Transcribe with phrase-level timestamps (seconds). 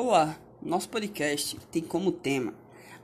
[0.00, 2.54] Olá, nosso podcast tem como tema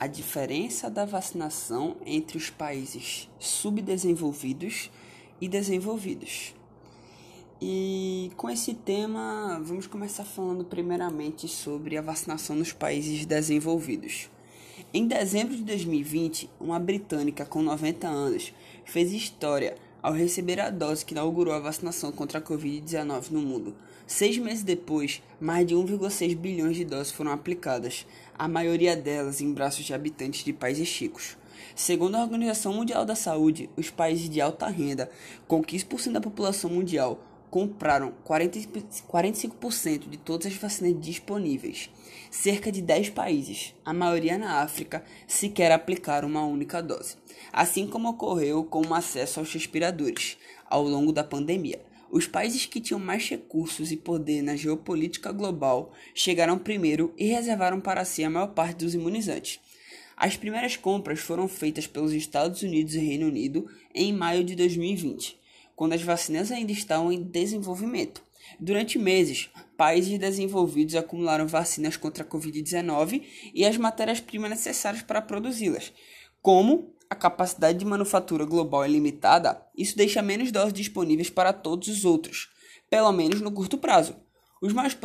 [0.00, 4.90] a diferença da vacinação entre os países subdesenvolvidos
[5.38, 6.54] e desenvolvidos.
[7.60, 14.30] E com esse tema, vamos começar falando primeiramente sobre a vacinação nos países desenvolvidos.
[14.94, 18.54] Em dezembro de 2020, uma britânica com 90 anos
[18.86, 23.74] fez história ao receber a dose que inaugurou a vacinação contra a Covid-19 no mundo.
[24.06, 28.06] Seis meses depois, mais de 1,6 bilhões de doses foram aplicadas,
[28.38, 31.36] a maioria delas em braços de habitantes de países ricos.
[31.74, 35.10] Segundo a Organização Mundial da Saúde, os países de alta renda,
[35.46, 37.20] com 15% da população mundial,
[37.50, 38.60] compraram 40,
[39.08, 41.90] 45% de todas as vacinas disponíveis.
[42.30, 47.16] Cerca de 10 países, a maioria na África, sequer aplicaram uma única dose,
[47.52, 50.36] assim como ocorreu com o acesso aos respiradores
[50.68, 51.80] ao longo da pandemia.
[52.10, 57.80] Os países que tinham mais recursos e poder na geopolítica global chegaram primeiro e reservaram
[57.80, 59.60] para si a maior parte dos imunizantes.
[60.16, 65.38] As primeiras compras foram feitas pelos Estados Unidos e Reino Unido em maio de 2020
[65.78, 68.20] quando as vacinas ainda estão em desenvolvimento.
[68.58, 73.22] Durante meses, países desenvolvidos acumularam vacinas contra a Covid-19
[73.54, 75.92] e as matérias-primas necessárias para produzi-las.
[76.42, 81.86] Como a capacidade de manufatura global é limitada, isso deixa menos doses disponíveis para todos
[81.86, 82.48] os outros,
[82.90, 84.16] pelo menos no curto prazo.
[84.60, 84.98] Os mais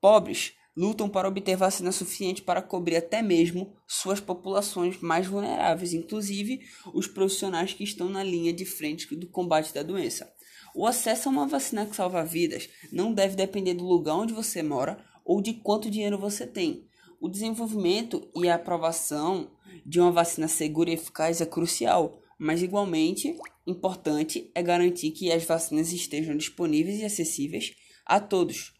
[0.00, 6.60] pobres lutam para obter vacina suficiente para cobrir até mesmo suas populações mais vulneráveis, inclusive
[6.92, 10.30] os profissionais que estão na linha de frente do combate da doença.
[10.74, 14.62] O acesso a uma vacina que salva vidas não deve depender do lugar onde você
[14.62, 16.86] mora ou de quanto dinheiro você tem.
[17.18, 19.50] O desenvolvimento e a aprovação
[19.86, 23.34] de uma vacina segura e eficaz é crucial, mas igualmente
[23.66, 27.74] importante é garantir que as vacinas estejam disponíveis e acessíveis
[28.04, 28.75] a todos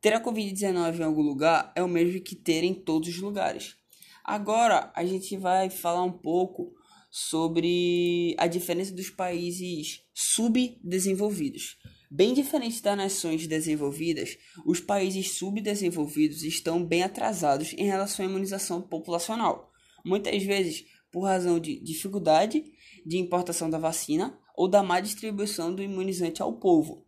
[0.00, 3.76] ter a Covid-19 em algum lugar é o mesmo que ter em todos os lugares.
[4.24, 6.72] Agora a gente vai falar um pouco
[7.10, 11.76] sobre a diferença dos países subdesenvolvidos.
[12.10, 18.82] Bem diferente das nações desenvolvidas, os países subdesenvolvidos estão bem atrasados em relação à imunização
[18.82, 19.70] populacional,
[20.04, 22.64] muitas vezes por razão de dificuldade
[23.04, 27.06] de importação da vacina ou da má distribuição do imunizante ao povo.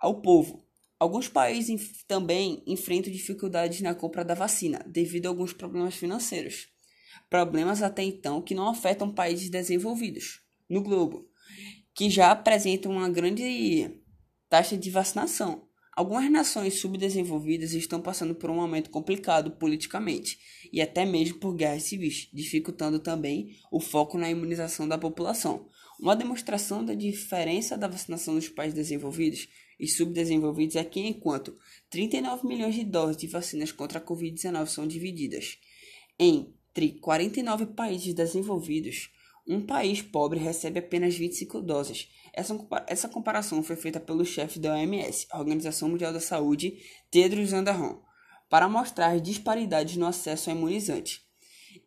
[0.00, 0.61] Ao povo,
[1.02, 6.68] Alguns países também enfrentam dificuldades na compra da vacina devido a alguns problemas financeiros.
[7.28, 11.28] Problemas até então que não afetam países desenvolvidos no globo,
[11.92, 13.90] que já apresentam uma grande
[14.48, 15.66] taxa de vacinação.
[15.96, 20.38] Algumas nações subdesenvolvidas estão passando por um momento complicado politicamente
[20.72, 25.66] e até mesmo por guerras civis, dificultando também o foco na imunização da população.
[25.98, 29.48] Uma demonstração da diferença da vacinação nos países desenvolvidos
[29.82, 31.58] e subdesenvolvidos é que, enquanto
[31.90, 35.58] 39 milhões de doses de vacinas contra a Covid-19 são divididas
[36.16, 39.10] entre 49 países desenvolvidos,
[39.44, 42.08] um país pobre recebe apenas 25 doses.
[42.32, 42.56] Essa,
[42.86, 46.78] essa comparação foi feita pelo chefe da OMS, a Organização Mundial da Saúde,
[47.10, 48.00] Tedros Adhanom,
[48.48, 51.22] para mostrar disparidades no acesso ao imunizante.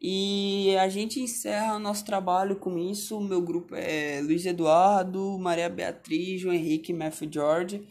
[0.02, 3.20] E a gente encerra nosso trabalho com isso.
[3.20, 7.88] Meu grupo é Luiz Eduardo, Maria Beatriz, João Henrique, Matthew George.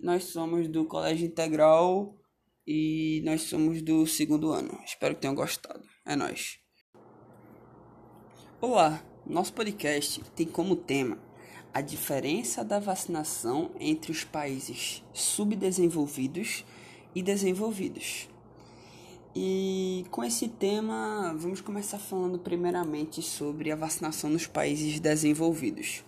[0.00, 2.16] Nós somos do Colégio Integral
[2.66, 4.78] e nós somos do segundo ano.
[4.84, 5.82] Espero que tenham gostado.
[6.04, 6.58] É nóis.
[8.60, 11.18] Olá, nosso podcast tem como tema
[11.72, 16.64] a diferença da vacinação entre os países subdesenvolvidos
[17.14, 18.28] e desenvolvidos.
[19.36, 26.04] E com esse tema, vamos começar falando primeiramente sobre a vacinação nos países desenvolvidos.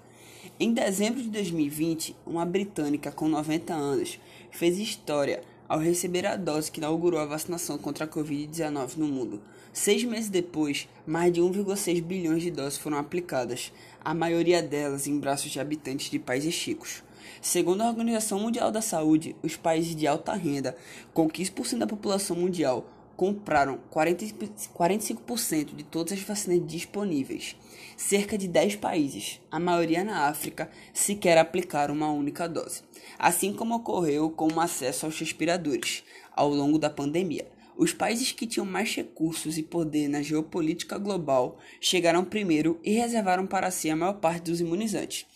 [0.61, 4.21] Em dezembro de 2020, uma britânica com 90 anos
[4.53, 9.43] fez história ao receber a dose que inaugurou a vacinação contra a Covid-19 no mundo.
[9.73, 13.73] Seis meses depois, mais de 1,6 bilhões de doses foram aplicadas,
[14.05, 17.03] a maioria delas em braços de habitantes de países ricos.
[17.43, 20.77] Segundo a Organização Mundial da Saúde, os países de alta renda,
[21.13, 24.27] com 15% da população mundial, compraram 40,
[24.75, 27.57] 45% de todas as vacinas disponíveis.
[27.97, 32.83] Cerca de 10 países, a maioria na África, sequer aplicaram uma única dose,
[33.19, 37.49] assim como ocorreu com o acesso aos respiradores ao longo da pandemia.
[37.77, 43.47] Os países que tinham mais recursos e poder na geopolítica global chegaram primeiro e reservaram
[43.47, 45.27] para si a maior parte dos imunizantes.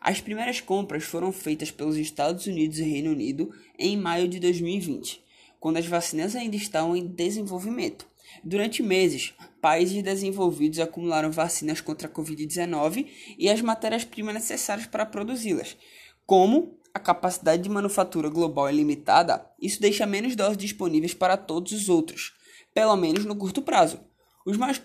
[0.00, 5.23] As primeiras compras foram feitas pelos Estados Unidos e Reino Unido em maio de 2020
[5.64, 8.06] quando as vacinas ainda estão em desenvolvimento.
[8.44, 9.32] Durante meses,
[9.62, 13.06] países desenvolvidos acumularam vacinas contra a Covid-19
[13.38, 15.74] e as matérias-primas necessárias para produzi-las,
[16.26, 21.72] como a capacidade de manufatura global é limitada, isso deixa menos doses disponíveis para todos
[21.72, 22.34] os outros,
[22.74, 24.00] pelo menos no curto prazo.
[24.44, 24.78] Os mais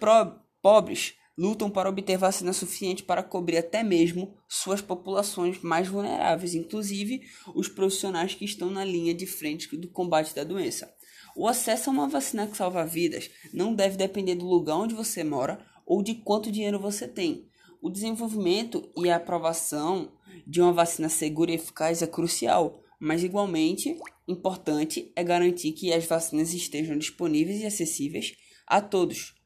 [0.62, 7.22] pobres lutam para obter vacina suficiente para cobrir até mesmo suas populações mais vulneráveis, inclusive
[7.56, 10.94] os profissionais que estão na linha de frente do combate da doença.
[11.38, 15.24] O acesso a uma vacina que salva vidas não deve depender do lugar onde você
[15.24, 17.48] mora ou de quanto dinheiro você tem.
[17.82, 20.12] O desenvolvimento e a aprovação
[20.46, 23.98] de uma vacina segura e eficaz é crucial, mas igualmente
[24.28, 28.34] importante é garantir que as vacinas estejam disponíveis e acessíveis
[28.68, 29.39] a todos.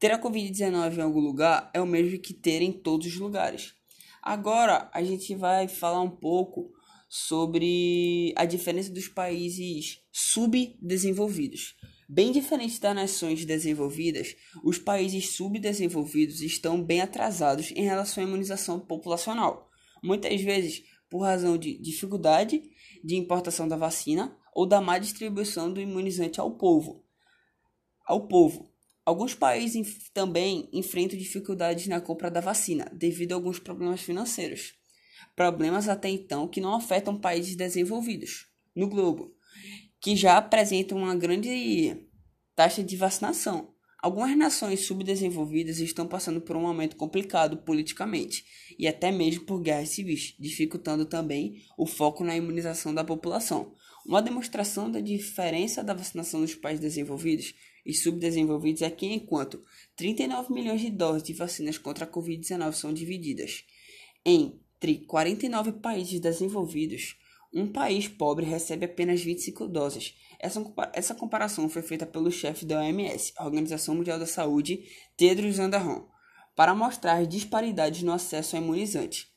[0.00, 3.74] Ter a Covid-19 em algum lugar é o mesmo que ter em todos os lugares.
[4.22, 6.72] Agora a gente vai falar um pouco
[7.06, 11.76] sobre a diferença dos países subdesenvolvidos.
[12.08, 18.80] Bem diferente das nações desenvolvidas, os países subdesenvolvidos estão bem atrasados em relação à imunização
[18.80, 19.68] populacional,
[20.02, 22.62] muitas vezes por razão de dificuldade
[23.04, 27.04] de importação da vacina ou da má distribuição do imunizante ao povo.
[28.06, 28.69] Ao povo.
[29.10, 34.74] Alguns países também enfrentam dificuldades na compra da vacina devido a alguns problemas financeiros.
[35.34, 39.34] Problemas até então que não afetam países desenvolvidos no globo,
[40.00, 42.06] que já apresentam uma grande
[42.54, 43.74] taxa de vacinação.
[44.00, 48.44] Algumas nações subdesenvolvidas estão passando por um momento complicado politicamente
[48.78, 53.74] e até mesmo por guerras civis, dificultando também o foco na imunização da população.
[54.06, 57.54] Uma demonstração da diferença da vacinação dos países desenvolvidos
[57.84, 59.62] e subdesenvolvidos é que, enquanto
[59.96, 63.64] 39 milhões de doses de vacinas contra a Covid-19 são divididas
[64.24, 67.16] entre 49 países desenvolvidos,
[67.52, 70.14] um país pobre recebe apenas 25 doses.
[70.38, 74.84] Essa, comparação foi feita pelo chefe da OMS, a Organização Mundial da Saúde,
[75.16, 76.06] Tedros Adhanom,
[76.54, 79.28] para mostrar disparidades no acesso ao imunizante.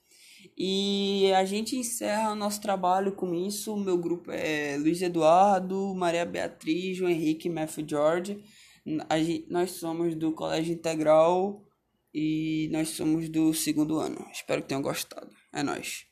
[0.58, 3.74] E a gente encerra o nosso trabalho com isso.
[3.74, 8.44] O meu grupo é Luiz Eduardo, Maria Beatriz, João Henrique, Matthew George.
[9.50, 11.66] Nós somos do Colégio Integral
[12.14, 14.26] e nós somos do segundo ano.
[14.32, 15.30] Espero que tenham gostado.
[15.52, 16.06] É nóis.